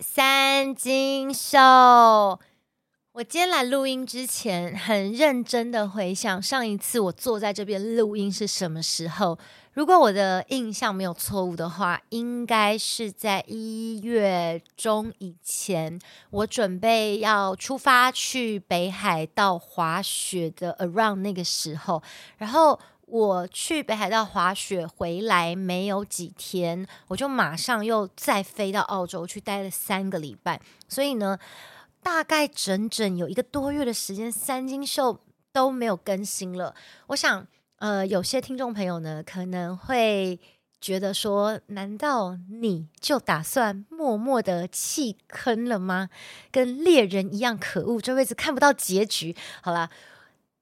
[0.00, 1.58] 三金秀。
[3.12, 9.38] 我今天来录音之前，很认真的回想上一次我坐在这边录音是什么时候。
[9.72, 15.98] 如果我的印象没有错误的话，应该是在一月中以前，
[16.30, 22.02] 我准备要出发去北海道滑雪的 around 那个时候，
[22.38, 22.78] 然后。
[23.10, 31.36] 我去北海道滑雪回来没有几天，我就马上又再飞到澳洲去待了三个礼拜，所以呢，
[32.04, 35.18] 大概整整有一个多月的时间，三金秀
[35.52, 36.72] 都没有更新了。
[37.08, 37.44] 我想，
[37.78, 40.38] 呃，有些听众朋友呢可能会
[40.80, 46.10] 觉得说，难道你就打算默默的弃坑了吗？
[46.52, 49.34] 跟猎人一样可恶，这辈子看不到结局。
[49.62, 49.90] 好啦，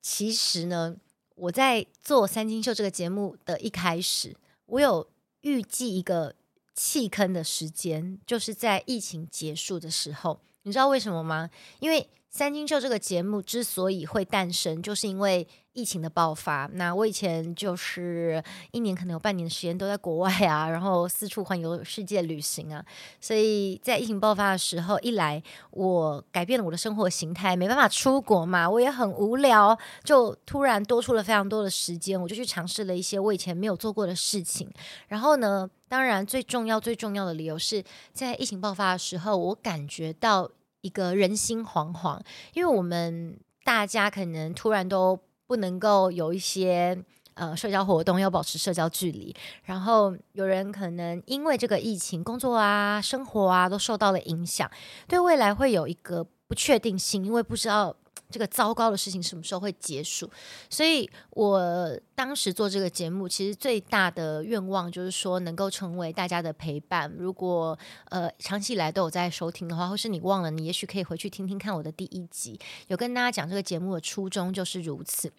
[0.01, 0.97] 其实呢。
[1.39, 5.09] 我在做三金秀这个节目的一开始，我有
[5.43, 6.35] 预计一个
[6.75, 10.41] 弃坑的时间，就是在疫情结束的时候。
[10.63, 11.49] 你知道为什么吗？
[11.81, 15.47] 因为三金秀这个节目之所以会诞生，就是因为。
[15.75, 22.85] 疫情的爆发，那我以前就是一年可能有半年的时间都在国外啊，然后四处环游世界旅行啊，
[23.21, 34.69] 所以在疫情爆发的时候，一来我改变了我的生活形态，没办法出国嘛，我也很无聊，就突然多出了非常多的时间，我就去尝试了一些我以前没有做过的事情。
[35.07, 40.51] 然后呢，当然最重要最重要的理由是在疫情爆发的时候，我感觉到
[40.89, 42.19] 一个人心惶惶，
[42.55, 45.19] 因为我们大家可能突然都。
[45.49, 49.35] 不能够有一些呃社交活动，要保持社交距离。
[49.65, 54.71] 然后有人可能因为这个疫情，工作啊、生活啊都受到了影响，
[55.07, 57.97] 对未来会有一个不确定性，因为不知道
[58.31, 60.31] 这个糟糕的事情什么时候会结束。
[60.69, 67.13] 所以我当时做这个节目，其实最大的愿望就是说能够成为大家的陪伴。
[67.17, 67.79] 如果
[68.11, 72.59] 呃长期以来都有在收听的话，或是你忘了，你也许可以回去听听看我的第一集，
[72.89, 75.33] 有跟大家讲这个节目的初衷就是如此。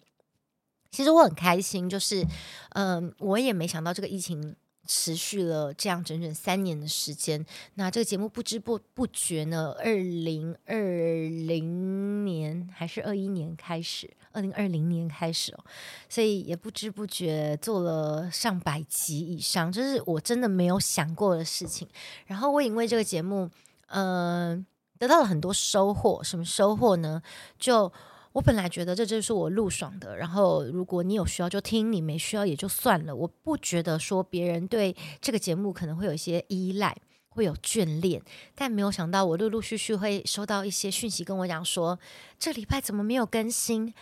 [0.90, 2.26] 其实我很开心，就是，
[2.70, 7.44] 嗯、我也没想到这个疫情持续了这样整整三年的时间。
[7.74, 15.64] 那这个节目不知不不觉呢，二零二零年还是二一年开始，二零二零年开始哦，
[16.08, 21.88] 所以也不知不觉做了上百集以上，这是我真的没有想过的事情。
[22.26, 23.48] 然后我因为这个节目，
[23.88, 24.66] 嗯、呃，
[24.98, 26.22] 得到了很多收获。
[26.22, 27.22] 什么收获呢？
[27.58, 27.92] 就
[28.32, 33.14] 我本来觉得这就是我录爽的，然后如果你有需要就听，你没需要也就算了。
[33.14, 36.96] 我不觉得说别人对这个节目可能会有一些依赖，
[37.30, 38.22] 会有眷恋，
[38.54, 41.98] 但没有想到我陆陆续续会收到一些讯息跟我讲说，
[42.38, 43.92] 这礼拜怎么没有更新？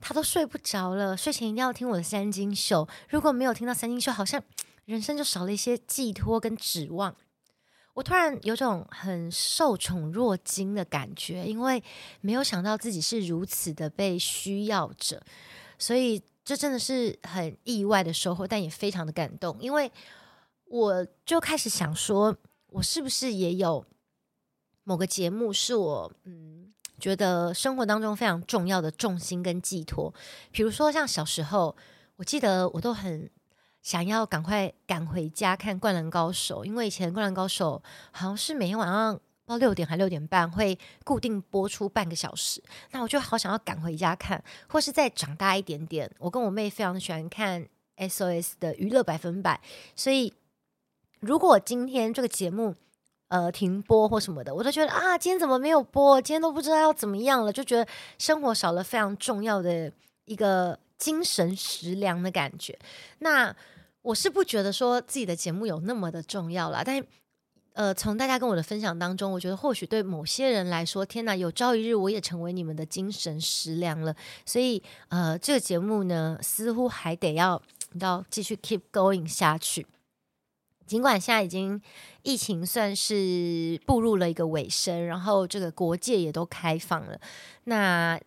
[0.00, 2.86] 他都睡不着了，睡前一定要听我的三金秀。
[3.08, 4.42] 如果没有听到三金秀，好像
[4.84, 7.16] 人生就少了一些寄托跟指望。
[7.98, 11.82] 我突然有种很受宠若惊的感觉，因为
[12.20, 15.20] 没有想到自己是如此的被需要着，
[15.80, 19.56] 所以这真的是很意外的收获，但也非常的感动。
[19.58, 19.90] 因为
[20.66, 22.36] 我就开始想说，
[22.68, 23.84] 我是不是也有
[24.84, 30.14] 某个节目是我嗯觉得生活当中非常重要的重心跟寄托，
[30.52, 31.76] 比如说像小时候，
[32.14, 33.28] 我记得我都很。
[33.88, 47.66] 想要赶快赶回家看《灌篮高手》，因为以前《灌篮高手》好像是每天晚上到六点还六点半会固定播出半个小时，那我就好想要赶回家看，或是再长大一点点，我跟我妹非常喜欢看
[47.96, 49.58] SOS 的《娱乐百分百》，
[49.96, 50.34] 所以
[51.20, 52.74] 如果今天这个节目
[53.28, 56.20] 呃停播或什么的，我都觉得啊，今天怎么没有播？
[56.20, 57.88] 今天都不知道要怎么样了，就觉得
[58.18, 59.90] 生活少了非常重要的
[60.26, 60.78] 一个。
[60.98, 62.76] 精神食粮的感觉，
[63.20, 63.54] 那
[64.08, 67.04] 我是不觉得说自己的节目有那么的重要啦，但
[67.74, 74.16] 呃，从大家跟我的分享当中，我觉得或许对某些人来说，天哪，有朝一日我也成为你们的精神食粮了。
[74.46, 77.60] 所以呃，这个节目呢，似乎还得要
[78.00, 79.86] 要继续 keep going 下去。
[80.86, 81.78] 尽管现在已经
[82.22, 87.20] 疫情算是步入了一个尾声，然后这个国界也都开放了，
[87.64, 88.18] 那。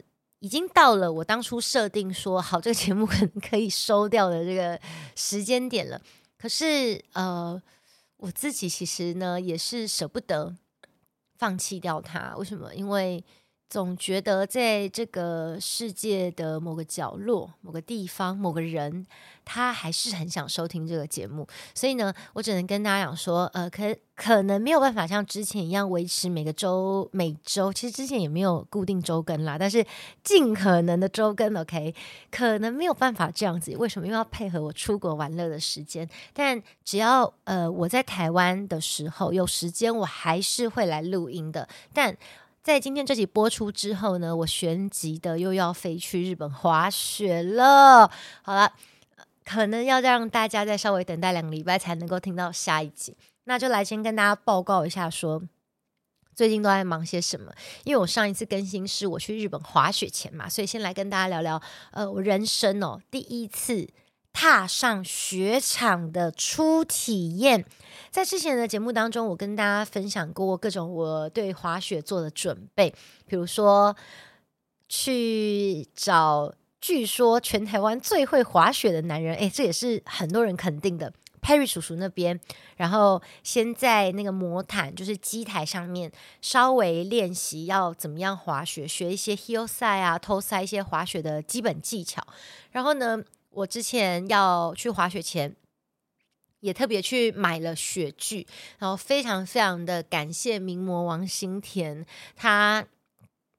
[0.41, 4.79] 已经到了我当初设定说好这个节目 可能可以收掉的这个
[5.15, 6.01] 时间点了。
[6.37, 7.61] 可是呃，
[8.17, 10.55] 我自己其实呢也是舍不得
[11.37, 12.35] 放弃掉它。
[12.37, 12.73] 为什么？
[12.73, 13.23] 因为
[13.71, 19.07] 总觉得在这个世界的某个角落、某个地方、某个人，
[19.45, 21.47] 他还是很想收听这个节目。
[21.73, 29.85] 所以呢，我只能跟大家讲说，呃，可可能没有办法像之前一样维持每个周每周，其实之前也没有固定周更啦，但是
[30.21, 31.95] 尽可能的周更，OK，
[32.29, 33.73] 可能没有办法这样子。
[33.77, 34.05] 为什么？
[34.05, 36.05] 因为要配合我出国玩乐的时间。
[36.33, 41.65] 但只要呃我在台湾的时候有时间，我还是会来录音的。
[41.93, 42.15] 但
[42.63, 48.07] 在今天这集播出之后呢，我旋即的又要飞去日本滑雪了。
[48.43, 48.71] 好了，
[49.43, 53.17] 可能要让大家再稍微等待两个礼拜才能够听到下一集。
[53.45, 55.41] 那就来先跟大家报告一下说，
[56.35, 57.51] 最近都在忙些什么。
[57.83, 61.59] 因为我上一次更新是我去日本滑雪前嘛，所以先来跟大家聊聊，
[61.89, 63.89] 呃，我人生哦第一次。
[64.33, 67.65] 踏上雪场的初体验，
[68.09, 72.93] 在之前的节目当中，我跟大家分享过各种我对滑雪做的准备，
[73.27, 73.95] 比如说
[74.89, 82.39] 去找据说全台湾最会滑雪的男人，诶，这也是很多人肯定的，Perry 叔叔那边，
[82.77, 86.11] 然后先在那个魔毯，就是机台上面
[86.41, 92.25] 稍微练习要怎么样滑雪，学一些 Heelside 啊、Toeside 一些滑雪的基本技巧，
[92.71, 95.55] 然后呢，我之前要去滑雪前，
[96.61, 98.47] 也特别去买了雪具，
[98.79, 102.05] 然后非常非常的感谢名模王心田，
[102.35, 102.85] 他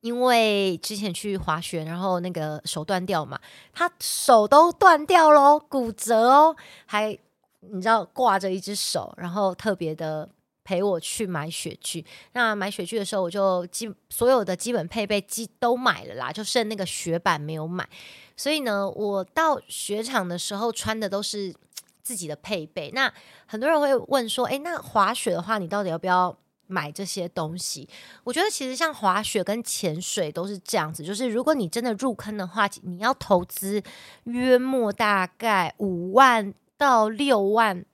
[0.01, 3.41] 因为之前去滑雪，然后那个手断掉嘛，
[3.73, 6.57] 他手都断掉喽，骨折哦，
[6.87, 7.17] 还
[7.61, 10.29] 你知道挂着一只手，然后特别的
[10.65, 12.05] 陪我去买雪具。
[12.33, 17.89] 那买雪具的时候，我就基所有的基本配备基都买了啦，就剩那个雪板没有买。
[18.37, 21.55] 所以呢，我到雪场的时候穿的都是
[22.03, 22.91] 自己的配备。
[22.93, 23.13] 那
[23.47, 26.37] 很多人会问说：“诶，那滑雪的话，你到底要不要
[26.67, 27.89] 买这些东西？”
[28.25, 33.81] 我觉得其实像滑雪跟潜水都是这样子，就是如果你真的入坑的话，你要投资
[34.25, 37.85] 约莫大概五万到六万，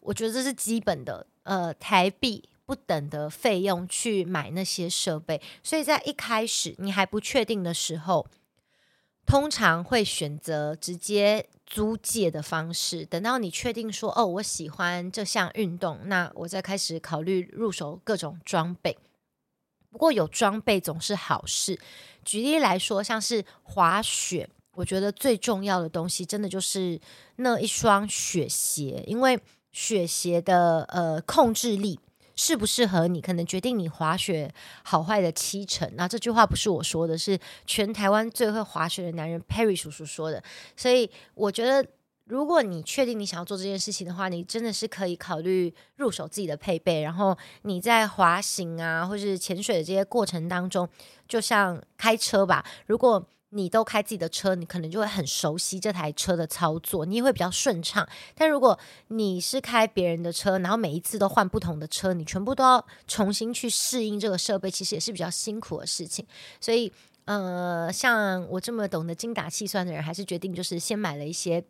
[0.00, 5.40] 我觉得这是基本的，呃，台币不等的费用去买那些设备。
[5.62, 8.26] 所以在一开始你还不确定的时候。
[9.28, 18.96] 通常会选择直接租借的方式，等到你确定说哦，我喜欢这项运动，那我再开始考虑入手各种装备。
[19.90, 21.76] 不过有装备总是好事。
[22.24, 27.00] 举例来说，像是滑雪，我觉得最重要的东西真的就是
[27.34, 29.36] 那一双雪鞋，因为
[29.76, 32.00] 雪鞋的呃控制力。
[32.38, 34.52] 适不适合你，可能决定你滑雪
[34.82, 35.90] 好坏的七成。
[35.94, 40.42] 那这句话不是我说的，是全台湾最会滑雪的男人 Perry 叔叔说的。
[40.76, 41.88] 所以我觉得，
[42.26, 47.00] 如果你确定你想要做这件事情的话，你真的是可以考虑入手自己的配备。
[47.00, 50.86] 然后你在滑行啊，或是潜水的这些过程当中，
[51.26, 58.06] 就像开车吧，如果你都开自己的车，你可能就会很熟悉这台车的操作，你也会比较顺畅。
[58.34, 58.78] 但如果
[59.08, 66.26] 你是开别人的车，然后每一次都换不同的车，你全部都要重新去适应这个设备，其实也是比较辛苦的事情。
[66.60, 66.92] 所以，
[67.24, 71.64] 呃，像我这么懂得精打细算的人，还是决定就是先买了一些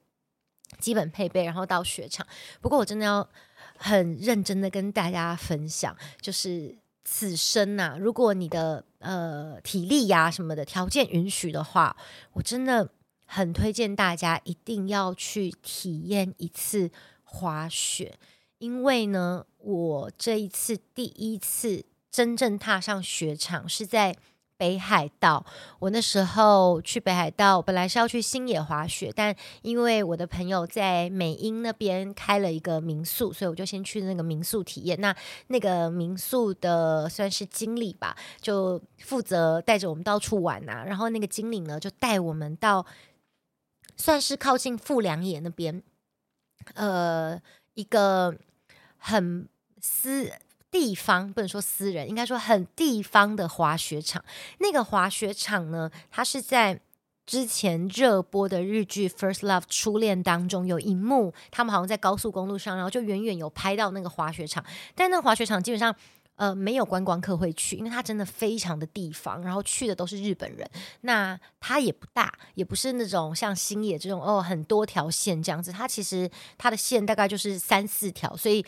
[0.81, 2.26] 基本配备，然后到雪场。
[2.61, 3.28] 不过，我真的要
[3.76, 6.78] 很认真的跟大家分享，就是。
[7.08, 11.96] 此生呐、如果你的呃体力呀、什么的条件允许的话，
[12.32, 12.90] 我真的
[13.24, 16.90] 很推荐大家一定要去体验一次
[17.22, 18.18] 滑雪，
[18.58, 24.16] 因为呢，我这一次第一次真正踏上雪场是在。
[24.58, 25.44] 北海道，
[25.78, 34.98] 我那时候去北海道，本来是要去新野滑雪，但因为我的朋友在美英那边开了一个民宿，所以我就先去那个民宿体验。
[35.00, 35.14] 那
[35.48, 40.84] 那个民宿的算是经理吧，就负责带着我们到处玩、啊。
[40.84, 42.86] 然后那个经理呢，就带我们到
[43.96, 45.82] 算是靠近富良野那边，
[46.75, 47.38] 呃，
[47.75, 48.34] 一个
[48.96, 49.46] 很
[49.80, 50.32] 私。
[50.78, 54.23] 地方不能说私人，应该说很地方的滑雪场。
[54.59, 56.78] 那个滑雪场呢，它是在
[57.25, 64.62] 之前热播的日剧《First Love》初恋当中有一幕，他们好像在高速公路上，然后就远远有拍到那个滑雪场。
[64.95, 65.97] 但那个滑雪场基本上
[66.35, 70.71] 呃没有观光客会去，因为它真的非常的地方，然后去的都是日本人。
[71.00, 75.73] 那它也不大，也不是那种像星野这种哦很多条线这样子。
[75.73, 78.62] 它其实它的线大概就是三四条，所以。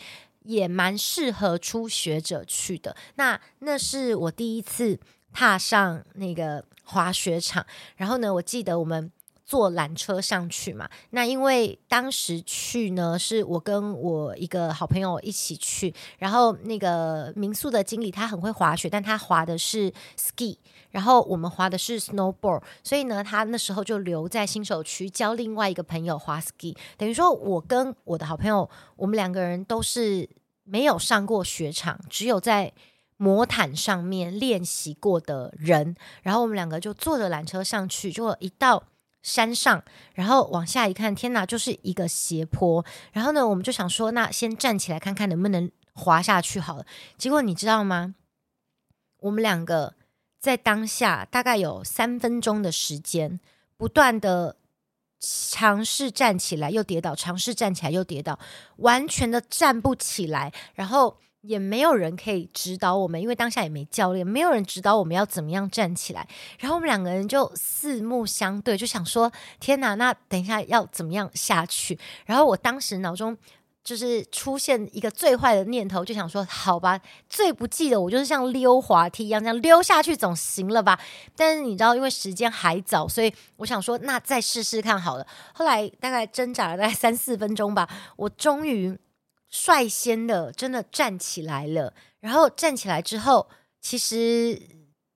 [0.49, 2.95] 也蛮适合初学者去的。
[3.15, 4.99] 那那是我第一次
[5.31, 7.63] 踏上那个滑雪场，
[7.97, 9.11] 然后呢，我记得我们
[9.45, 10.89] 坐缆车上去嘛。
[11.11, 20.57] 那因为当时去呢，是我跟我一个好朋友一起去，然后那个民宿的经理他很会滑雪，但他滑的是 ski，
[20.89, 30.27] 然后我们滑的是 snowboard，所以呢，他那时候就留在新手区教另外一个朋友滑 ski，等于说我跟我的好朋友，我们两个人都是
[30.69, 32.71] 没有上过雪场，只有在。
[33.21, 38.81] 魔毯上面练习过的人，然后我们两个就坐着缆车上去，就一到
[39.21, 39.83] 山上，
[40.13, 42.85] 然后往下一看，天哪，就是一个斜坡。
[43.11, 46.85] 然后呢，我们就想说，那先站起来看看能不能滑下去好了。
[47.17, 48.15] 结果你知道吗？
[49.17, 49.95] 我们两个
[50.39, 53.41] 在当下大概有三分钟的时间，
[53.75, 54.55] 不断的
[55.19, 58.39] 尝试站起来又跌倒，尝试站起来又跌倒，
[58.77, 61.17] 完全的站不起来，然后。
[61.41, 66.27] 也没有人可以指导我们，因为当下也没教练，没有人指导我们要怎么样站起来。
[66.59, 71.97] 然后我们两个人就四目相对，就想说：“天哪，那等一下要怎么样下去？”
[72.27, 73.37] 然后我当时脑中
[73.89, 80.99] 就是出现一个最坏的念头，就想说：“好吧，最不济的我就是像溜滑梯一样这样溜下去总行了吧？”
[81.35, 88.95] 但是你知道，因为时间还早，所以我想说：“那再试试看好了。”后来大概挣扎了大概三四分钟吧，我终于。
[89.51, 93.49] 率先的真的站起来了，然后站起来之后，
[93.81, 94.61] 其实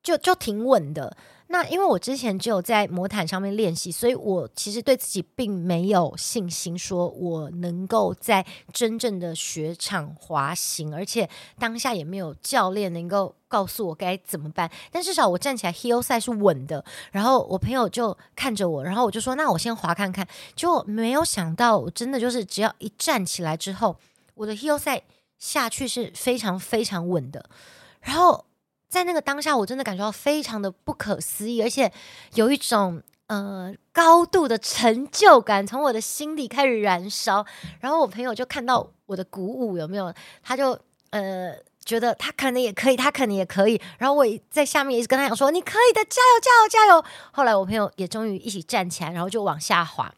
[0.01, 1.15] 就就挺稳的。
[1.53, 8.43] 那因为我之前只有在魔毯上面练习，所以我其实对自己并没有信心，说我能够在
[8.73, 11.29] 真正的雪场滑行，而且
[11.59, 14.67] 当下也没有教练能够告诉我该怎么办。
[14.91, 16.83] 但至少我站起来，hillside 是稳的。
[17.11, 23.95] 然后我朋友就看着我，然后我就说：“那我先滑看看。”就没有想到，我真的就是只要一站起来之后。
[24.33, 25.03] 我的 hillside
[25.37, 27.47] 下去是非常非常稳的，
[28.01, 28.43] 然后
[28.93, 31.91] 在那个当下，我真的感觉到非常的不可思议，而且
[32.35, 37.43] 有一种呃高度的成就感从我的心里开始燃烧。
[37.79, 43.81] 然后我朋友就看到我的鼓舞有没有，他就呃觉得他可能也可以，他可能也可以。
[43.97, 50.13] 然后我在下面一直跟他讲说：“你可以的，加油，加油，加油！”后来我朋友也终于一起站起来，然后就往下滑。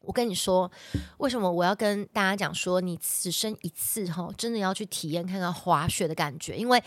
[0.00, 0.70] 我跟你说，
[1.18, 6.56] 为什么我要跟大家讲说，你此生一次哈，真的要去体验看看滑雪的感觉？
[6.56, 6.80] 因为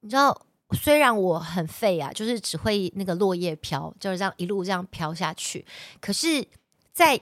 [0.00, 5.64] 你知道，虽然我很废啊，就是只会那个落叶飘，就是这样一路这样飘下去。
[6.00, 6.46] 可是，
[6.92, 7.20] 在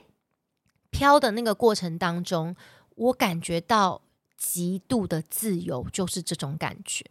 [0.89, 2.55] 飘的那个过程当中，
[2.95, 4.01] 我感觉到
[4.37, 7.05] 极度的自由，就是这种感觉。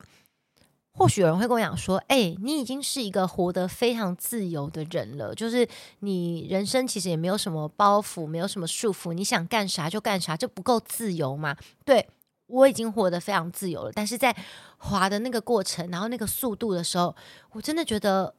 [0.93, 5.69] 或许有人会跟我讲说：“哎、你已经是一个活得非常自由的人了，就是
[6.01, 11.57] 你人生其实也没有什么包袱，没有什么束缚，你想干啥就干啥，这不够自由吗？”
[11.87, 12.09] 对，
[12.49, 14.35] 我已经活得非常自由了，但是在
[14.77, 17.15] 滑的那个过程，然后那个速度的时候，
[17.53, 18.35] 我真的觉得，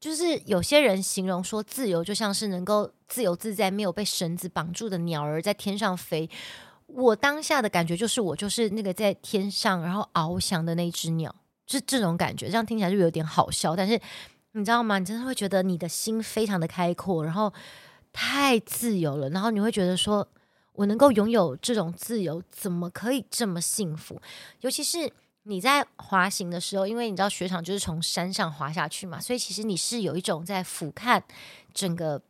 [0.00, 6.30] 就是有些人形容说自由就像是能够自由自在、没有被绳子绑住的鸟儿在天上飞。
[6.86, 11.34] 我当下的感觉就是，我就是那个在天上然后翱翔的那只鸟。
[11.66, 14.00] 是这种感觉，这样听起来就有点好笑，但是
[14.54, 14.98] 你知道吗？
[14.98, 17.52] 你真的会觉得你的心非常的开阔，然后
[18.12, 20.26] 太自由了，然后你会觉得说，
[20.72, 24.20] 我能够拥有这种自由，怎么可以这么幸福？
[24.60, 25.12] 尤其是
[25.42, 31.22] 你在滑行的时候，因为你知道雪场就是从山上滑下去嘛，所以其实你是有一种在俯瞰
[31.74, 32.20] 整个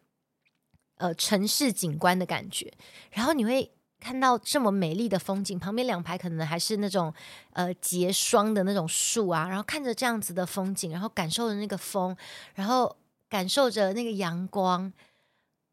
[0.97, 2.73] 呃城市景观的感觉，
[3.11, 3.71] 然后你会。
[4.03, 7.13] 看到这么美丽的风景，旁边两排可能还是那种
[7.53, 12.17] 呃结霜的那种树啊，然后看着这样子的风景，然后感受着那个风，
[12.55, 12.97] 然后
[13.29, 14.91] 感受着那个阳光，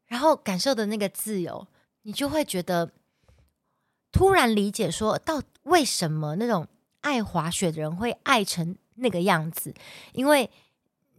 [0.08, 1.66] 然后感受的那个自由，
[2.08, 2.90] 你就会觉得
[4.10, 6.66] 突然理解说，到为什么那种
[7.02, 9.74] 爱滑雪的人会爱成那个样子，
[10.14, 10.50] 因为。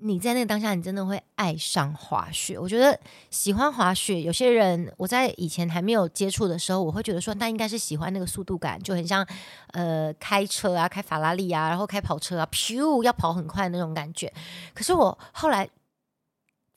[0.02, 2.58] 你在那个当下，你真的会爱上滑雪。
[2.58, 2.98] 我觉得
[3.30, 9.28] 喜欢滑雪，有些人我在以前还没有接触的时候，我会觉得说，那应该是喜欢那个速度感，就很像
[9.74, 14.34] 呃开车啊，开法拉利啊，然后开跑车啊，咻要跑很快的那种感觉。
[14.74, 15.70] 可是我后来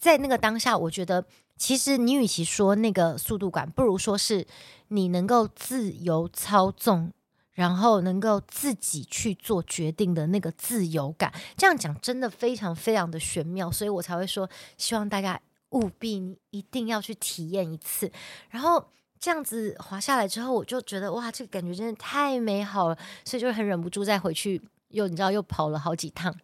[0.00, 1.24] 在那个当下，我觉得
[1.56, 4.46] 其实你与其说那个速度感，不如说是
[4.88, 7.12] 你能够自由操纵。
[7.54, 15.38] 然后能够自己去做决定的那个自由感，这样讲真的非常非常的玄妙，所以我才会说，希望大家
[15.72, 18.10] 务必一定要去体验一次。
[18.48, 18.82] 然后
[19.20, 26.34] 这样子滑下来之后，我就觉得哇，这个感觉真的太美好了，所以就很忍不住再回去，又你知道又跑了好几趟。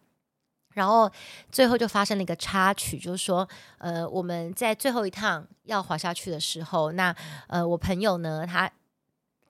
[0.73, 1.11] 然后
[1.51, 3.47] 最后就发生了一个插曲，就是说，
[3.77, 7.15] 呃，我们在最后一趟要滑下去的时候，那
[7.47, 8.71] 呃，我朋友呢，他。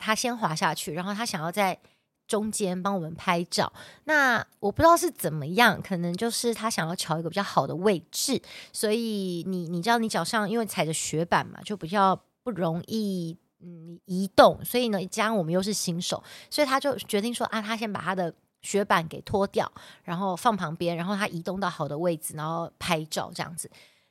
[0.02, 1.78] 他先滑下去，然后他想要在
[2.26, 3.70] 中间帮我们拍照。
[4.06, 14.64] 那我不知道是怎么样，可能就是他想要乔一个比较好的位置，所以你你知道，你脚上因为踩着雪板嘛，就比较不容易嗯移动。
[14.64, 19.72] 所以呢，加上我们又是新手，所以他就决定说啊，他先把他的雪板给脱掉，
[20.04, 23.70] 然后放旁边，然后他移动到好的位置，然后拍照这样子。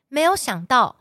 [0.08, 0.96] 没有想到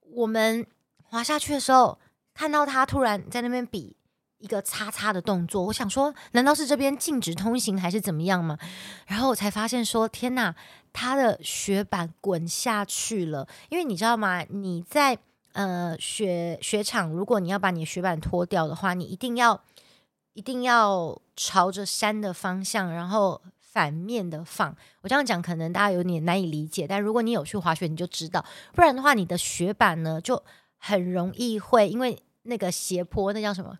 [0.00, 0.66] 我们
[1.02, 1.98] 滑下去的时候，
[2.34, 3.96] 看到他突然在那边比
[4.38, 8.58] 一个叉叉的动作，我想说，难道是这边禁止通行还是怎么样吗？
[9.06, 10.54] 然后我才发现说，天哪，
[10.92, 13.48] 他的雪板滚下去了。
[13.68, 14.44] 因为你知道吗？
[14.50, 15.18] 你在
[15.54, 19.60] 呃雪雪场，如果你要把你的雪板脱掉的话，你一定要
[20.36, 24.72] 一定要朝着山的方向，然后反面的放。
[25.00, 28.44] 我这样讲可能大家有点难以理解，但如果你有去滑雪，你就知道。
[28.72, 30.40] 不然的话，你的雪板呢就
[30.78, 32.16] 很容易会因为。
[32.48, 33.76] 那个斜坡，那叫什么？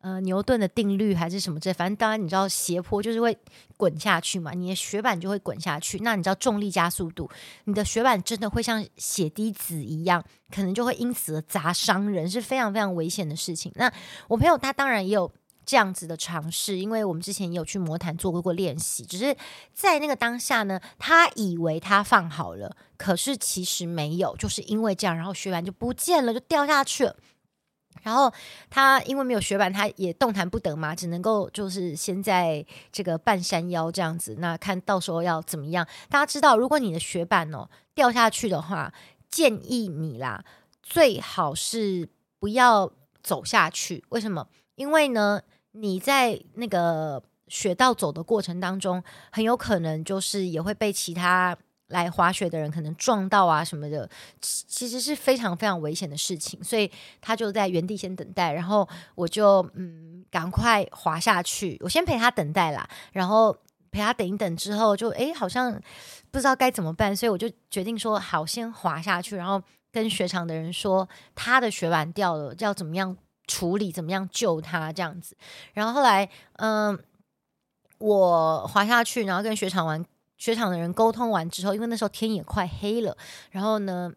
[0.00, 1.70] 呃，牛顿的定律还是什么这？
[1.70, 3.36] 反正当然你知道斜坡就是会
[3.76, 5.98] 滚下去嘛，你的雪板就会滚下去。
[5.98, 7.28] 那你知道重力加速度，
[7.64, 13.70] 你的雪板真的会像血滴子一样，可能就会因此而砸伤人，是非常非常危险的事情。
[13.74, 13.92] 那
[14.28, 15.30] 我朋友他当然也有
[15.66, 19.36] 这样子的尝试，因为我们之前也有去魔毯做过过练习，只是
[19.74, 27.16] 在那个当下呢，他以为他放好了，可是其实没有，就是因为这样，然后雪板就不见了，就掉下去了。
[28.02, 28.32] 然后
[28.70, 34.36] 他因为没有雪板，他也动弹不得嘛，只能够就是先在这个半山腰这样子。
[34.38, 35.84] 那看到时候要怎么样？
[36.08, 38.92] 大家知道，如果你的雪板哦掉下去的话，
[39.28, 40.44] 建议你啦，
[40.84, 42.08] 最好是
[42.38, 42.92] 不要
[43.24, 44.04] 走下去。
[44.10, 44.46] 为什么？
[44.76, 45.40] 因为呢，
[45.78, 51.56] 你在那个雪道走的过程当中，很有可能就是也会被其他。
[51.90, 56.90] 来滑雪的人可能撞到啊什么的，其实是非常非常危险的事情，所以
[57.20, 63.56] 他就在原地先等待，然后我就嗯赶快滑下去，我先陪他等待啦，然后
[63.92, 65.80] 陪他等一等之后就诶好像
[66.32, 73.16] 不知道该怎么办，所以我就决定说好先滑下去，然后跟雪场的人说他的雪板掉了，要怎么样
[73.46, 75.36] 处理，怎么样救他这样子，
[75.72, 76.98] 然后后来嗯
[77.98, 80.04] 我滑下去，然后跟雪场玩。
[80.38, 83.16] 雪场的人沟通完之后，因为那时候天也快黑了，
[83.50, 84.12] 然后呢，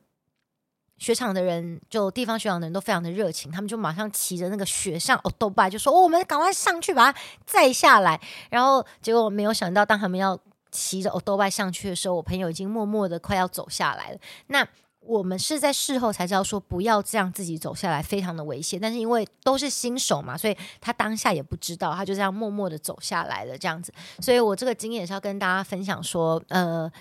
[0.98, 8.20] 雪场的人就地方雪场的人都非常的热情，他们就马上骑着那个雪上哦豆拜，就说、：“我们赶快上去把它载下来。”
[8.52, 10.38] 然后结果我没有想到，当他们要
[10.72, 14.20] 骑着哦豆拜上去的时候，我朋友已经默默的快要走下来了。
[14.48, 14.68] 那
[15.02, 18.80] 我们是在事后才知道说不要这样自己走下来，非常的危险。
[18.80, 23.92] 但是因为都是新手嘛，所以他当下也不知道，他就这样默默的走下来了，这样子。
[24.20, 26.92] 所以我这个经验是要跟大家分享说，呃，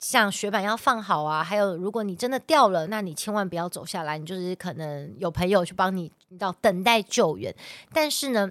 [0.00, 7.54] 像雪板要放好啊，还有如果你真的掉了，那你千万不要走下来，你就是可能有朋友去帮你，你到等待救援。
[7.92, 8.50] 但是呢，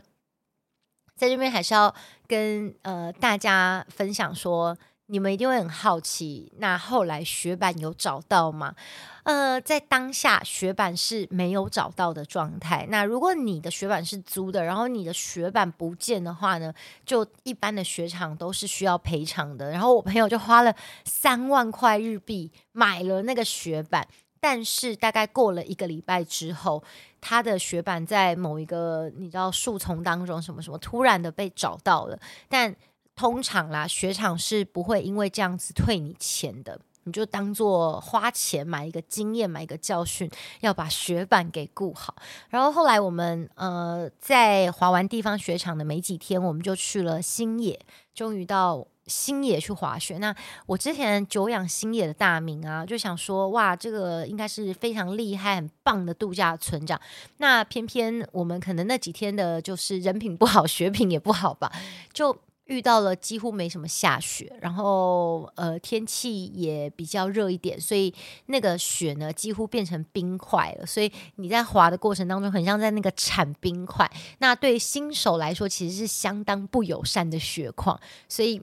[1.16, 1.94] 在这边还是要
[2.28, 4.78] 跟呃大家分享说。
[5.10, 8.76] 你们一定会很好奇，那后来雪板有找到吗？
[9.24, 12.86] 呃，在当下雪板是没有找到的状态。
[12.90, 16.74] 那如果你的雪板是租的，然后你的雪板不见的话呢，
[17.06, 19.72] 就一般的雪场都是需要赔偿的。
[19.72, 24.06] 然后我朋友就花了三万块日币买了那个雪板，
[24.42, 26.84] 但是大概过了一个礼拜之后，
[27.22, 32.76] 他的雪板在某一个你知道树丛当中什么什么突然的被找到了，但。
[33.18, 40.30] 通常啦，雪场是不会因为这样子退你钱的，你就当做花钱买一个经验，买一个教训，
[40.62, 42.16] 要把雪板给顾好。
[42.50, 47.80] 然后后来我们呃在滑完地方雪场的没几天，我们就去了星野，
[48.14, 50.20] 终于到星野去滑雪。
[50.20, 50.36] 那
[50.68, 57.02] 我之前久仰星野的大名啊，就想说哇，这个应该是非常厉害、很棒的度假村这样。
[57.38, 61.72] 那偏偏我们可能那几天的就是人品不好， 雪品也不好吧，
[62.14, 62.38] 就。
[62.68, 68.14] 遇到了几乎没什么下雪，然后呃天气也比较热一点，所以
[68.48, 70.86] 那个雪呢几乎变成冰块了。
[70.86, 74.10] 所以你在滑的过程当中，很像在那个铲冰块。
[74.40, 77.98] 那对新手来说，其实是相当不友善的雪况。
[78.28, 78.62] 所以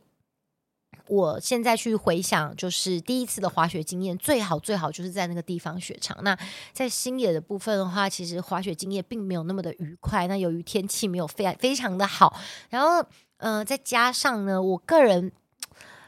[1.08, 6.16] 我现在去回想，就是第一次的滑雪经验，最好最好就是在那个地方雪场。
[6.22, 6.38] 那
[6.72, 10.26] 在星野的部分的话，其实滑雪经验并没有那么的愉快。
[10.28, 12.38] 那由于天气没有非常非常的好，
[12.68, 13.02] 然后。
[13.46, 15.30] 嗯、再加上呢，我个人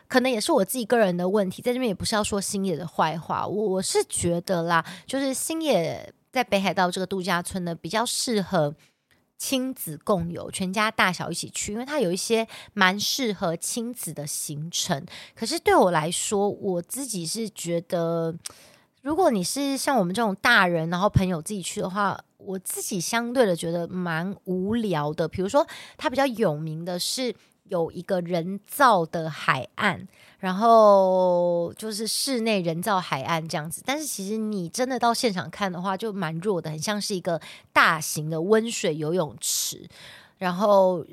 [0.09, 8.75] 可能也是我自己个人的问题，在这边也不是要说星野的坏话，我我是觉得啦，就是星野在北海道这个度假村呢，比较适合
[9.37, 15.05] 亲子共游，全家大小一起去，因为它有一些蛮适合亲子的行程。
[15.35, 18.35] 可是对我来说，我自己是觉得，
[19.03, 25.27] 如果你是像我们这种大人，然后朋友自己去的话，我自己相对的觉得蛮无聊的。
[25.27, 30.07] 比如说，它比较有名的是有一个人造的海岸，
[30.39, 33.83] 然后就是室内人造海岸这样子。
[33.85, 37.41] 但是其实你真的到现场看的话，就蛮弱的，很像是一个
[37.73, 39.89] 大型的温水游泳池，
[40.39, 41.05] 然后。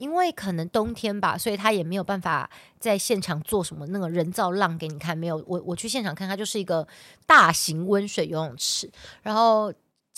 [0.00, 5.14] 因为可能冬天吧，所以他也没有办法在现场做什么那个人造浪给你看。
[5.14, 6.88] 没有，我我去现场看，它就是一个
[7.26, 8.90] 大型温水游泳池。
[9.20, 9.70] 然后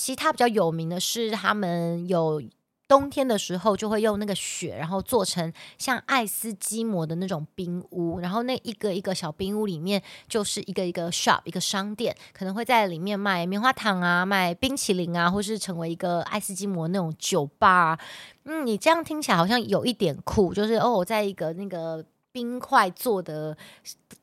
[0.03, 2.43] 其他比较有名的是，他们有。
[2.89, 17.99] 冬天的时候就会用那个雪，然后做成像爱斯基摩的那种冰屋，然后那一个一个小冰屋里面就是一个一个 shop 一个商店，可能会在里面卖棉花糖啊，卖冰淇淋啊，或是成为一个爱斯基摩那种酒吧。
[18.45, 23.57] 嗯，你这样听起来好像有一点酷，就是哦，我在一个那个冰块做的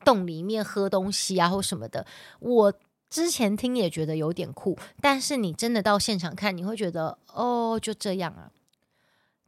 [0.04, 2.06] 洞里面喝东西啊，或什么的。
[2.38, 2.72] 我
[3.10, 8.50] 之前听也觉得有点酷，但是你真的到现场看，你会觉得哦，就这样啊。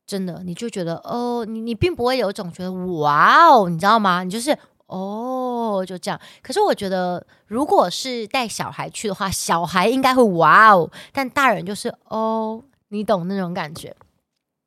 [0.05, 4.25] 真的，你就觉得哦，你你并不会有一种觉得哇哦，你知道吗？
[4.25, 4.51] 你就是
[4.87, 6.21] 哦，就这样。
[6.43, 13.95] 可是我觉得，如果是带小孩去的话，小孩应该会哇哦，但大人就是哦，你懂那种感觉。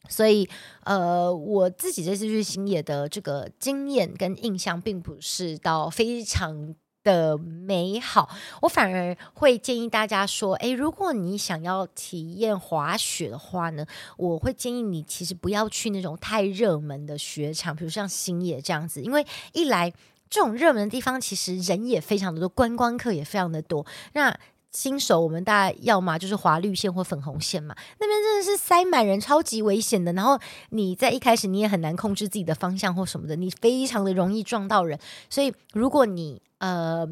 [0.08, 0.49] 所以，
[0.86, 6.73] 呃，我自己这次去星野的这个经验跟印象，并不是到非常。
[7.05, 8.27] 的美好，
[8.63, 13.85] 我反而会建议大家说，诶，如果你想要体验滑雪的话呢，
[14.17, 19.93] 我会建议你其实不要去那种太热门的雪场，比如像星野这样子，因为一来
[20.29, 24.37] 这种热门的地方其实人也非常的多，观光客也非常的多，那。
[24.75, 30.11] 新手，我们大概要么就是滑绿线或粉红线嘛，那边真的是塞满人，超级危险的。
[30.11, 30.38] 然后
[30.71, 34.99] 你在一开始你也很难控制自己的方向或什么的，你非常的容易撞到人。
[35.29, 37.07] 所以如果你呃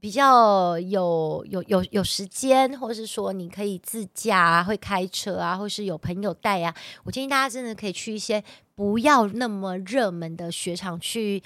[0.00, 8.42] 比较有有有有时间，或是说你可以自驾啊，会开车啊，或是有朋友带啊，我建议大家真的可以去一些
[8.74, 11.42] 不要那么热门的雪场去。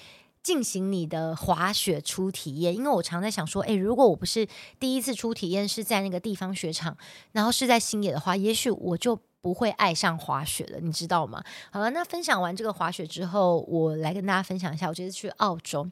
[0.47, 4.47] 进行你的滑雪初体验，因为我常在想说，诶，如果我不是
[4.79, 6.97] 第一次初体验是在那个地方雪场，
[7.33, 11.43] 然后是在星野的话，也许我就不会爱上滑雪了，你知道吗？
[11.73, 15.91] 好了，那分享完这个滑雪之后，我来跟大家分享一下，我这次去澳洲。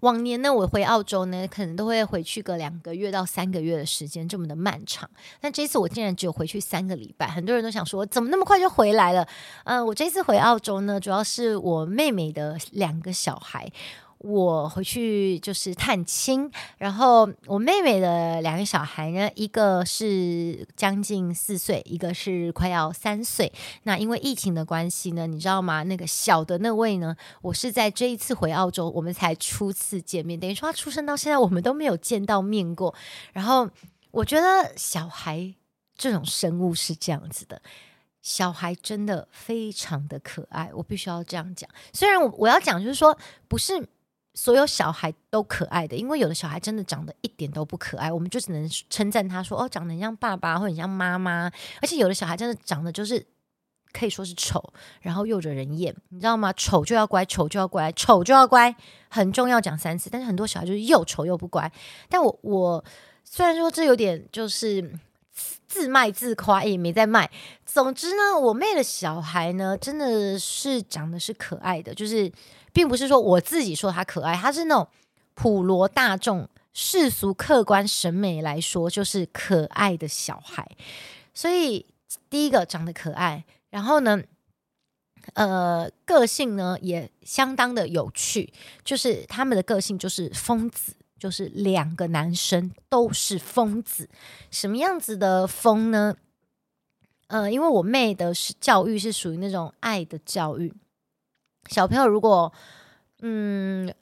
[0.00, 5.08] 往年呢，我回澳洲呢，可能都会回去个两个月到三个月的时间，这么的漫长。
[5.40, 9.26] 但这次我竟然只有回去三个礼拜，很多人都想说，怎么那么快就回来了？
[9.64, 13.70] 嗯、我这次回澳洲呢，主要是我妹妹的两个小孩。
[14.26, 23.52] 我回去就是探亲，然后我妹妹的两个小孩呢，一个是将近四岁，一个是快要三岁。
[23.82, 25.82] 那因为疫情的关系呢，你知道吗？
[25.82, 32.94] 那个小的那位呢，我是在这一次回澳洲，我们才初次见面，等于说他出生到现在，我们都没有见到面过。
[33.34, 33.68] 然后
[34.10, 35.54] 我觉得小孩
[35.98, 37.60] 这种生物是这样子的，
[38.22, 41.68] 小孩真的非常的可爱，我必须要这样讲。
[41.92, 43.86] 虽然我我要讲就是说不是。
[44.36, 51.48] 所有小孩都可爱的，因为有的小孩真的长得一点都不可爱，我们就只能称赞他说：“哦，长得很像爸爸，或者像妈妈。”
[51.80, 53.24] 而且有的小孩真的长得就是
[53.92, 56.52] 可以说是丑，然后又惹人厌，你知道吗？
[56.54, 58.74] 丑就要乖，丑就要乖，丑就要乖，
[59.08, 60.10] 很重要，讲三次。
[60.10, 61.70] 但是很多小孩就是又丑又不乖。
[62.08, 62.84] 但我我
[63.22, 64.98] 虽然说这有点就是
[65.68, 67.30] 自卖自夸，也没在卖。
[67.64, 72.32] 总之呢，我妹的小孩呢，真的是长得是可爱的，就是。
[72.74, 74.86] 并不是说我自己说他可爱，他是那种
[75.32, 80.68] 普罗大众世俗客观审美来说就是可爱的小孩。
[81.32, 81.86] 所以
[82.28, 84.20] 第一个长得可爱，然后呢，
[85.34, 88.52] 呃，个性呢也相当的有趣，
[88.84, 94.08] 就是他们的个性就是疯子，就是两个男生都是疯子。
[94.50, 96.16] 什么样子的疯呢？
[97.28, 100.74] 呃，因为我妹的是教育是属于那种爱的教育。
[101.68, 102.52] 小朋友如果，
[103.20, 103.92] 嗯，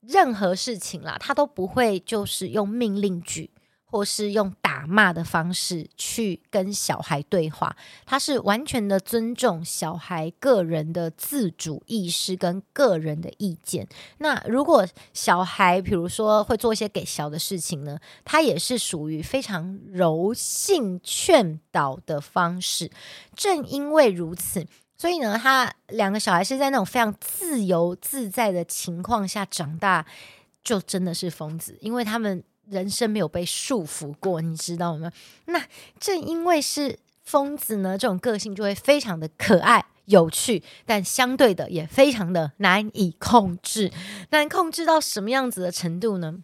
[0.00, 3.50] 任何事情啦，他都不会就是用命令句
[3.84, 7.76] 或是用打骂的方式去跟小孩对话，
[8.06, 13.86] 他是完全的尊重小孩个人的自主意识跟个人的意见。
[14.18, 22.90] 那如果小孩比如说会做一些给小的事情呢，他也是属于非常柔性劝导的方式。
[23.36, 24.66] 正因为如此。
[25.02, 30.06] 所以呢，他两个小孩是在那种非常自由自在的情况下长大，
[30.62, 35.10] 就真的是疯子，因为他们人生没有被束缚过，你知道吗？
[35.46, 35.60] 那
[35.98, 43.90] 正因为是疯子呢，这种个性就会非常的可爱有趣，但相对的也非常的难以控制。
[44.30, 46.38] 难控制到什么样子的程度呢？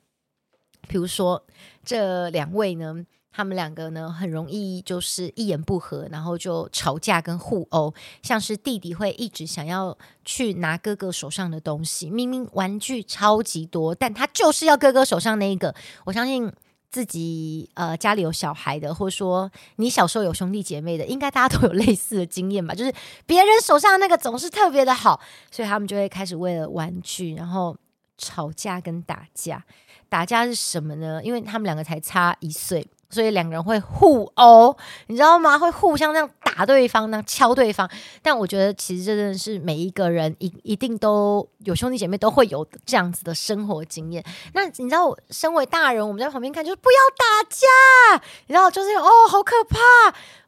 [0.88, 1.47] 比如说
[1.85, 3.07] 这两位呢，
[3.38, 7.94] 他们两个呢很容易就是一言不合，然后就吵架跟互殴。
[8.20, 15.72] 像是弟弟会一直想要去拿哥哥手上的东西，明明玩具超级多，但他就是要哥哥手上那一个。
[16.05, 16.53] 我相信
[16.90, 22.74] 自己呃家里有小孩的，或者说你小时候有兄弟姐妹的，应该大家都有类似的经验吧？
[22.74, 22.92] 就是
[23.24, 25.20] 别人手上那个总是特别的好，
[25.53, 27.77] 所以他们就会开始为了玩具，然后
[28.16, 29.64] 吵架跟打架。
[30.09, 31.22] 打架是什么呢？
[31.22, 35.59] 因为他们两个才差一岁，所以两个人会互殴，你知道吗？
[35.59, 37.88] 会互相这样打对方，那样敲对方。
[38.23, 44.23] 但我觉得其实真的是每一个人一一定都有兄弟姐妹都会有这样子的生活经验。
[44.53, 49.79] 那你知道，身为大人，我们在旁边看，就是不要打架，你知道，就是哦，好可怕。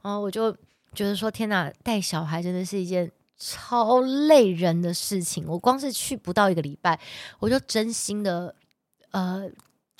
[0.03, 0.53] 然后我就
[0.95, 5.47] 觉得说，天哪，带小孩真的是一件超累人的事情。
[5.49, 7.01] 我光是去不到一个礼拜，
[7.39, 8.55] 我就真心的。
[9.13, 9.43] 呃，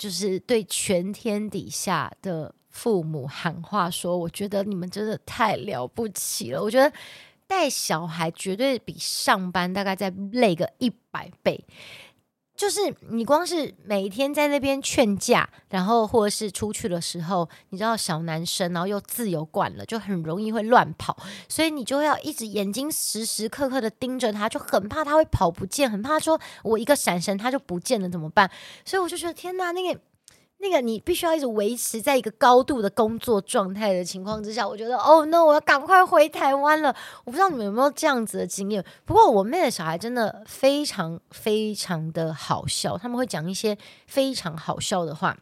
[0.01, 6.59] 就是对全天底下的父母喊话说，我觉得你们真的太了不起了。
[6.59, 6.91] 我觉得
[7.45, 11.63] 带小孩绝对比上班大概再累个一百倍。
[12.61, 21.17] 就是你光是每天在那边劝架，然后或者是出去的时候，你知道小男生，然后又自由惯了，就很容易会乱跑，
[21.49, 28.51] 所以你就要一直眼睛时时刻刻的盯着他，就很怕他会跑不见，很怕说我一个闪神他就不见了怎么办？
[28.85, 29.99] 所以我就觉得天哪，那个。
[30.61, 36.95] 那个你必须要一直维持在一个高度的工作状态的情况之下，我觉得哦，那我要赶快回台湾了。
[37.25, 38.85] 我不知道你们有没有这样子的经验。
[39.03, 45.35] 不过我妹的小孩真的非常非常的好笑，他们会讲一些非常好笑的话。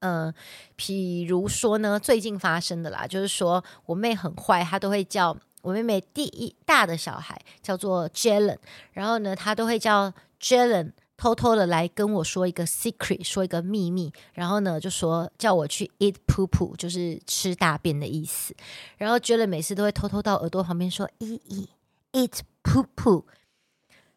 [0.00, 0.34] 嗯、呃，
[0.74, 8.58] 比如说呢，最近发生的啦，就是说我妹很坏，她都会叫我妹妹第一大的小孩叫做 Jalen，
[8.90, 10.90] 然后呢，她都会叫 Jalen。
[11.22, 18.52] 偷偷的来跟我说一个 secret，说一个秘密，然后呢就说叫我去 eat poo poo，就是吃大便的意思。
[18.96, 21.68] 然后觉得每次都会偷偷到耳朵旁边说 eat
[22.10, 23.22] eat poo poo”，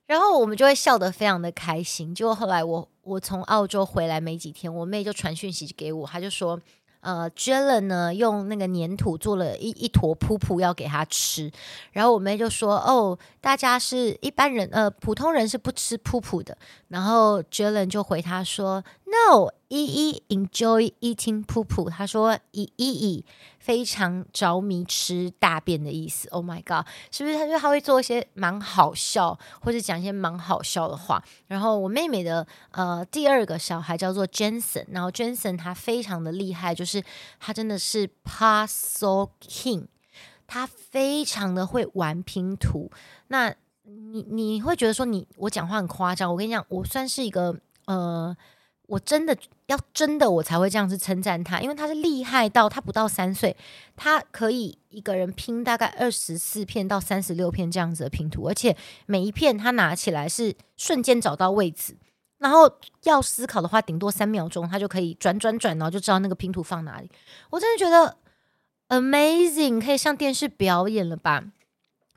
[0.07, 2.15] 然后我们就会笑得非常的开心。
[2.15, 6.59] 结果后来我我从澳洲回来没几天，我妹就传讯息给我，她就说。
[7.01, 11.51] 呃，Jalen 呢，用那个粘土做了一一坨噗噗要给他吃，
[11.91, 23.25] 然后我妹就说：“哦，大家是一般人，呃，普通人是不吃噗噗的。”然后 Jalen 就回他说：“No。”依依 enjoy eating poo poo，他说依依依
[23.57, 26.29] 非常着迷吃大便的意思。
[26.29, 27.35] Oh my god，是不是？
[27.35, 31.21] 他就他会做一些蛮好笑，或者讲一些蛮好笑的话。
[31.47, 37.03] 然后我妹妹的呃第二个小孩叫做 Jensen，然后 Jensen 他非常的厉害，就是
[37.39, 39.87] 他真的是 puzzle king，
[40.45, 42.91] 他非常的会玩拼图。
[43.29, 43.53] 那
[43.85, 46.31] 你你会觉得说你我讲话很夸张？
[46.31, 48.35] 我跟你讲，我算是一个呃。
[48.87, 53.57] 我真的要真的，我才会这样子称赞他，因为他是厉害到他不到三岁，
[53.95, 61.97] 他可以一个人拼大概二十四片到三十六片这样子的拼图，而且每一片他拿起来是瞬间找到位置，
[62.37, 62.71] 然后
[63.05, 67.09] 要思考的话，顶多三秒钟他就可以转转转，然后就知道那个拼图放哪里。
[67.49, 68.17] 我真的觉得
[68.89, 71.43] amazing，可以上电视表演了吧？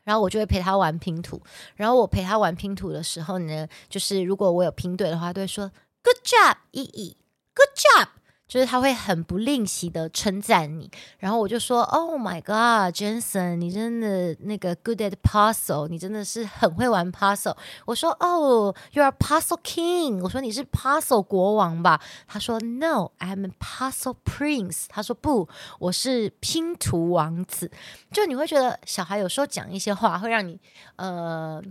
[0.09, 1.39] 然后我就会陪他玩拼图，
[1.77, 5.71] 然后我陪他玩拼图的时候呢，就是如果我有拼对的话，都会说。
[6.03, 7.17] Good job，依依。
[7.55, 8.09] Good job，
[8.49, 10.91] 就是他会很不吝惜的称赞你。
[11.19, 17.57] 然后我就说，Oh my God，Jensen，你真的那个 good at puzzle，你真的是很会玩 puzzle。
[17.85, 20.23] 我说：“Oh, you are puzzle king。
[20.23, 22.01] 我说你是 puzzle 国王吧？
[22.27, 24.87] 他说，No，I'm a puzzle prince。
[24.89, 27.71] 他说不，我是拼图王子。
[28.11, 30.59] 就你会觉得小孩有时候讲一些话会让你
[30.97, 31.63] 呃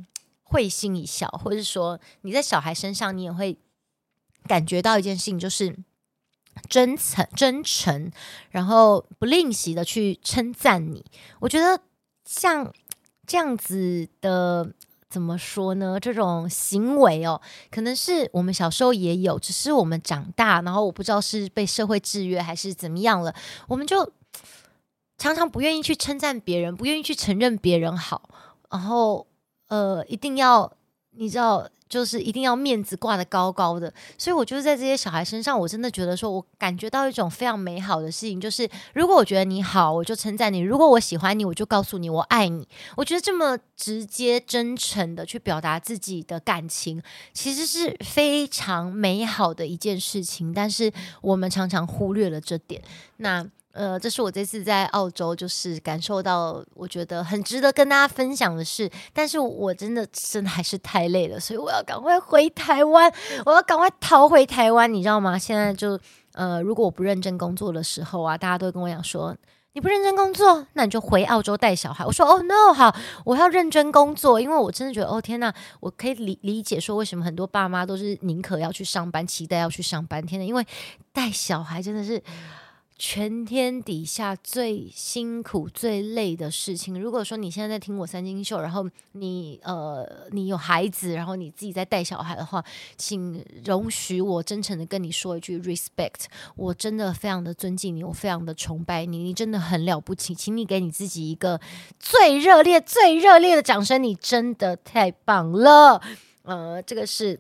[0.43, 3.57] 会心一笑，或者是说你在小孩身上你也会。
[4.47, 5.75] 感觉到一件事情，就是
[6.69, 8.11] 真诚、真诚，
[8.51, 11.03] 然后不吝惜的去称赞你。
[11.39, 11.79] 我觉得
[12.25, 12.73] 像
[13.25, 14.69] 这样子的，
[15.09, 15.99] 怎么说呢？
[15.99, 17.41] 这种行为哦，
[17.71, 23.33] 可能是我们小时候也有，只是我们长大，然后我不知道是被社会制约还是怎么样了，
[23.67, 24.11] 我们就
[25.17, 28.29] 常常不愿意去称赞别人，不愿意去承认别人好，
[28.69, 29.25] 然后
[29.67, 30.71] 呃，一定要
[31.11, 31.69] 你知道。
[31.89, 42.67] 就是一定要面子挂得高高的，所以我就是在这些小孩身上，我真的觉得说，我感觉到一种非常美好的事情，就是如果我觉得你好，我就称赞你；如果我喜欢你，我就告诉你我爱你。
[42.95, 47.01] 我觉得这么直接、真诚的去表达自己的感情，
[47.33, 50.53] 其实是非常美好的一件事情。
[50.53, 52.81] 但是我们常常忽略了这点。
[53.17, 53.45] 那。
[53.77, 58.89] 呃，这是我这次在澳洲就是感受到，我觉得很值得跟大家分享的事。
[59.13, 63.13] 但是我真的真的还是太累了，所以我要赶快回台湾，
[63.45, 65.37] 我要赶快逃回台湾，你知道吗？
[65.37, 65.99] 现在就
[66.33, 69.37] 呃，如果我不认真工作的时候啊，大家都会跟我讲说。
[69.73, 72.03] 你不认真工作，那你就回澳洲带小孩。
[72.03, 80.25] 我说哦，no，好，我要认真工作，因为我真的觉得，哦天呐，我可以理理解说为什么很多爸妈都是宁可要去上班，期待要去上班。
[80.25, 80.65] 天呐，因为
[81.13, 82.23] 带小孩真的是。
[82.99, 86.99] 全天底下最辛苦、最累的事情。
[86.99, 92.63] 如果说你现在在听我三金秀，然后你呃你有孩子，然后你自己在带小孩的话，
[92.97, 96.25] 请容许我真诚的跟你说一句 respect。
[96.55, 101.61] 我真的非常的尊敬你，我非常的崇拜你，你真的很了不起，请你给你自己一个
[101.99, 106.01] 最热烈、最热烈的掌声，你真的太棒了。
[106.43, 107.39] 呃，这个是。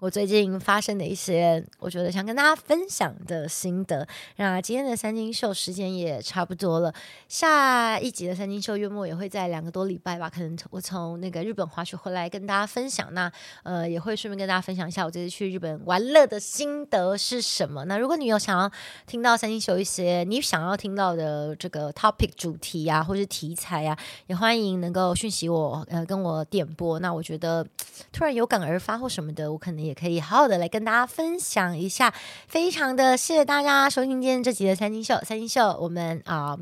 [0.00, 4.06] 我最近发生的一些，我觉得想跟大家分享的心得。
[4.36, 6.92] 那今天的三金秀时间也差不多了，
[7.28, 13.14] 下一集的三金秀月末也会在两个多礼拜吧，可能我从那个日本滑雪回来跟大家分享。
[13.14, 17.84] 那呃，也会顺便跟大家分享一下我这次去日本玩乐的心得是什么。
[17.84, 18.70] 那如果你有想要
[19.06, 26.98] 听到三金秀一些你想要听到的这个 topic 主题啊，或是题材啊，也欢迎能够讯息我，呃，跟我点播。
[26.98, 27.64] 那我觉得
[28.12, 29.94] 突然有感而发或什么的，我可能也。
[29.94, 32.12] 可以好好的来跟大家分享一下，
[32.48, 36.58] 非常的谢谢大家收听今天这集的三金秀，三金秀，我们啊、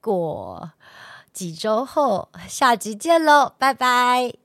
[0.00, 0.70] 过
[1.32, 4.43] 几周后下集见喽，拜拜。